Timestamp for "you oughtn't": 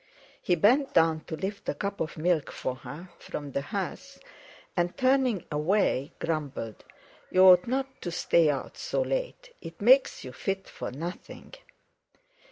7.29-8.01